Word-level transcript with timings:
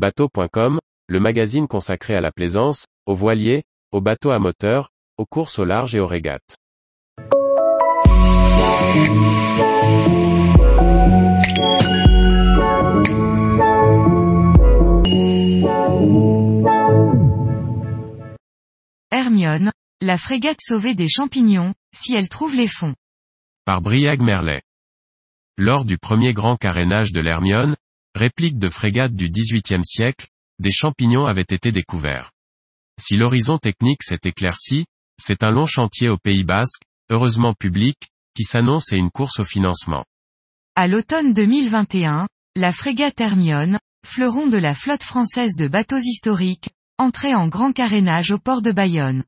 Bateau.com, 0.00 0.78
le 1.08 1.20
magazine 1.20 1.68
consacré 1.68 2.14
à 2.14 2.22
la 2.22 2.30
plaisance, 2.32 2.86
aux 3.04 3.14
voiliers, 3.14 3.64
aux 3.92 4.00
bateaux 4.00 4.30
à 4.30 4.38
moteur, 4.38 4.88
aux 5.18 5.26
courses 5.26 5.58
au 5.58 5.66
large 5.66 5.94
et 5.94 6.00
aux 6.00 6.06
régates. 6.06 6.56
Hermione, 19.10 19.70
la 20.00 20.16
frégate 20.16 20.62
sauvée 20.62 20.94
des 20.94 21.08
champignons, 21.10 21.74
si 21.94 22.14
elle 22.14 22.30
trouve 22.30 22.54
les 22.54 22.68
fonds. 22.68 22.94
Par 23.66 23.82
Briag 23.82 24.22
Merlet. 24.22 24.62
Lors 25.58 25.84
du 25.84 25.98
premier 25.98 26.32
grand 26.32 26.56
carénage 26.56 27.12
de 27.12 27.20
l'Hermione, 27.20 27.76
réplique 28.14 28.58
de 28.58 28.68
frégate 28.68 29.14
du 29.14 29.30
XVIIIe 29.30 29.84
siècle, 29.84 30.26
des 30.58 30.70
champignons 30.70 31.26
avaient 31.26 31.40
été 31.42 31.72
découverts. 31.72 32.30
Si 33.00 33.16
l'horizon 33.16 33.58
technique 33.58 34.02
s'est 34.02 34.20
éclairci, 34.24 34.84
c'est 35.18 35.42
un 35.42 35.50
long 35.50 35.66
chantier 35.66 36.08
au 36.08 36.18
Pays 36.18 36.44
Basque, 36.44 36.82
heureusement 37.10 37.54
public, 37.54 37.96
qui 38.34 38.44
s'annonce 38.44 38.92
et 38.92 38.96
une 38.96 39.10
course 39.10 39.40
au 39.40 39.44
financement. 39.44 40.04
À 40.74 40.86
l'automne 40.86 41.32
2021, 41.32 42.26
la 42.56 42.72
frégate 42.72 43.20
Hermione, 43.20 43.78
fleuron 44.06 44.46
de 44.48 44.58
la 44.58 44.74
flotte 44.74 45.02
française 45.02 45.56
de 45.56 45.68
bateaux 45.68 45.98
historiques, 45.98 46.70
entrait 46.98 47.34
en 47.34 47.48
grand 47.48 47.72
carénage 47.72 48.30
au 48.30 48.38
port 48.38 48.62
de 48.62 48.72
Bayonne. 48.72 49.24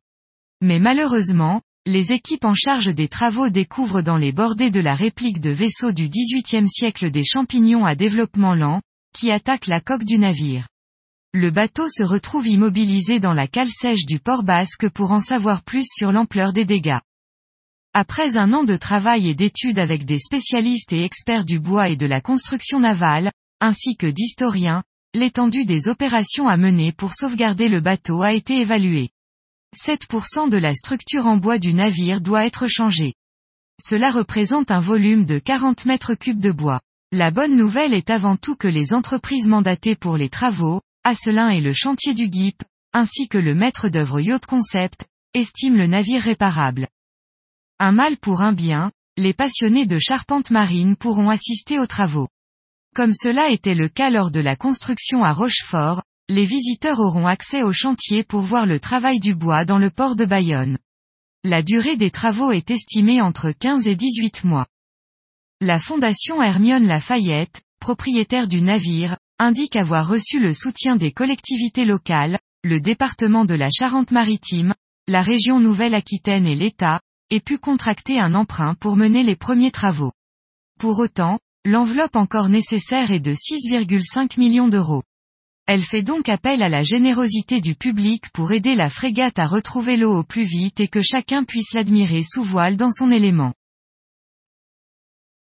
Mais 0.61 0.79
malheureusement, 0.79 1.63
les 1.85 2.13
équipes 2.13 2.45
en 2.45 2.55
charge 2.55 2.95
des 2.95 3.09
travaux 3.09 3.49
découvrent 3.49 4.03
dans 4.03 4.17
les 4.17 4.31
bordées 4.31 4.71
de 4.71 4.81
la 4.81 4.95
réplique 4.95 5.41
de 5.41 5.51
vaisseaux 5.51 5.91
du 5.91 6.09
XVIIIe 6.09 6.69
siècle 6.69 7.11
des 7.11 7.25
champignons 7.25 7.85
à 7.85 7.97
développement 7.97 8.55
lent, 8.55 8.81
qui 9.13 9.33
attaquent 9.33 9.67
la 9.67 9.81
coque 9.81 10.05
du 10.05 10.19
navire. 10.19 10.69
Le 11.35 11.51
bateau 11.51 11.89
se 11.89 12.05
retrouve 12.05 12.47
immobilisé 12.47 13.19
dans 13.19 13.33
la 13.33 13.49
cale 13.49 13.69
sèche 13.69 14.07
du 14.07 14.21
port 14.21 14.45
basque 14.45 14.89
pour 14.91 15.11
en 15.11 15.21
savoir 15.21 15.65
plus 15.65 15.85
sur 15.89 16.13
l'ampleur 16.13 16.53
des 16.53 16.65
dégâts. 16.65 17.01
Après 17.95 18.37
un 18.37 18.53
an 18.53 18.63
de 18.63 18.77
travail 18.77 19.29
et 19.29 19.35
d'études 19.35 19.81
avec 19.81 20.05
des 20.05 20.19
spécialistes 20.19 20.93
et 20.93 21.03
experts 21.03 21.45
du 21.45 21.59
bois 21.59 21.89
et 21.89 21.97
de 21.97 22.07
la 22.07 22.21
construction 22.21 22.79
navale, 22.79 23.33
ainsi 23.61 23.97
que 23.97 24.07
d'historiens, 24.07 24.85
l'étendue 25.15 25.65
des 25.65 25.89
opérations 25.89 26.47
à 26.47 26.57
mener 26.57 26.93
pour 26.93 27.13
sauvegarder 27.13 27.69
le 27.69 27.81
bateau 27.81 28.23
a 28.23 28.33
été 28.33 28.61
évaluée. 28.61 29.11
7% 29.77 30.51
de 30.51 30.59
la 30.59 30.75
structure 30.75 31.27
en 31.27 31.37
bois 31.37 31.59
du 31.59 31.73
navire 31.73 32.21
doit 32.21 32.45
être 32.45 32.69
changée. 32.69 33.15
Cela 33.81 34.11
représente 34.11 34.71
un 34.71 34.81
volume 34.81 35.25
de 35.25 35.39
40 35.39 35.87
mètres 35.87 36.15
cubes 36.15 36.41
de 36.41 36.53
bois. 36.53 36.81
La 37.11 37.31
bonne 37.31 37.57
nouvelle 37.57 37.95
est 37.95 38.11
avant 38.11 38.37
tout 38.37 38.57
que 38.57 38.69
les 38.69 38.93
entreprises 38.93 39.47
mandatées 39.47 39.97
pour 39.97 40.17
les 40.17 40.29
travaux, 40.29 40.81
Asselin 41.05 41.49
et 41.49 41.61
le 41.61 41.73
chantier 41.73 42.15
du 42.15 42.29
GIP, 42.31 42.63
ainsi 42.93 43.29
que 43.29 43.39
le 43.39 43.55
maître 43.55 43.89
d'œuvre 43.89 44.21
Yacht 44.21 44.47
Concept, 44.47 45.07
estiment 45.35 45.79
le 45.79 45.87
navire 45.87 46.23
réparable. 46.23 46.89
Un 47.79 47.93
mal 47.93 48.17
pour 48.19 48.43
un 48.43 48.53
bien, 48.53 48.93
les 49.17 49.35
passionnés 49.35 49.87
de 49.87 49.99
charpente 49.99 50.51
marine 50.51 50.97
pourront 50.97 51.29
assister 51.29 51.79
aux 51.79 51.87
travaux. 51.87 52.29
Comme 52.95 53.15
cela 53.15 53.51
était 53.51 53.75
le 53.75 53.89
cas 53.89 54.11
lors 54.11 54.31
de 54.31 54.41
la 54.41 54.55
construction 54.55 55.25
à 55.25 55.33
Rochefort, 55.33 56.03
les 56.33 56.47
visiteurs 56.47 56.99
auront 56.99 57.27
accès 57.27 57.63
au 57.63 57.73
chantier 57.73 58.25
pour 58.25 58.41
voir 58.41 58.65
le 58.65 58.81
travail 58.81 59.21
du 59.21 59.35
bois 59.35 59.67
dans 59.67 59.77
le 59.77 59.91
port 59.91 60.17
de 60.17 60.25
Bayonne. 60.25 60.79
La 61.45 61.63
durée 61.63 61.97
des 61.97 62.11
travaux 62.11 62.53
est 62.53 62.71
estimée 62.71 63.21
entre 63.21 63.51
15 63.51 63.87
et 63.87 63.97
18 63.97 64.45
mois. 64.45 64.67
La 65.61 65.79
fondation 65.79 66.43
Hermione 66.43 66.87
Lafayette, 66.87 67.61
propriétaire 67.81 68.49
du 68.49 68.63
navire, 68.63 69.19
indique 69.39 69.77
avoir 69.77 70.09
reçu 70.09 70.41
le 70.41 70.55
soutien 70.55 70.97
des 70.97 71.13
collectivités 71.13 71.85
locales, 71.85 72.39
le 72.65 72.81
département 72.81 73.45
de 73.45 73.55
la 73.55 73.69
Charente-Maritime, 73.69 74.73
la 75.09 75.21
région 75.21 75.61
Nouvelle-Aquitaine 75.61 76.47
et 76.47 76.55
l'État, 76.55 77.01
et 77.29 77.41
pu 77.41 77.59
contracter 77.59 78.19
un 78.19 78.35
emprunt 78.35 78.75
pour 78.77 78.97
mener 78.97 79.23
les 79.23 79.37
premiers 79.37 79.71
travaux. 79.71 80.13
Pour 80.81 80.99
autant, 80.99 81.39
l'enveloppe 81.67 82.17
encore 82.17 82.49
nécessaire 82.49 83.11
est 83.11 83.21
de 83.21 83.35
6,5 83.35 84.41
millions 84.41 84.69
d'euros. 84.69 85.03
Elle 85.67 85.83
fait 85.83 86.03
donc 86.03 86.29
appel 86.29 86.63
à 86.63 86.69
la 86.69 86.83
générosité 86.83 87.61
du 87.61 87.75
public 87.75 88.31
pour 88.33 88.53
aider 88.53 88.75
la 88.75 88.91
frégate 88.91 89.39
à 89.39 89.47
retrouver 89.47 89.97
l'eau 89.97 90.19
au 90.19 90.25
plus 90.25 90.45
vite 90.45 90.81
et 90.81 90.89
que 90.89 91.03
chacun 91.03 91.45
puisse 91.45 91.73
l'admirer 91.73 92.23
sous 92.23 92.43
voile 92.43 92.77
dans 92.77 92.91
son 92.91 93.11
élément. 93.11 93.53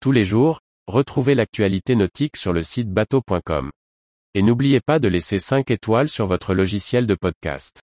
Tous 0.01 0.13
les 0.13 0.25
jours, 0.25 0.61
retrouvez 0.87 1.35
l'actualité 1.35 1.97
nautique 1.97 2.37
sur 2.37 2.53
le 2.53 2.63
site 2.63 2.91
bateau.com. 2.91 3.71
Et 4.35 4.43
n'oubliez 4.43 4.81
pas 4.81 4.99
de 4.99 5.09
laisser 5.09 5.39
5 5.39 5.71
étoiles 5.71 6.09
sur 6.09 6.27
votre 6.27 6.55
logiciel 6.55 7.07
de 7.07 7.15
podcast. 7.15 7.81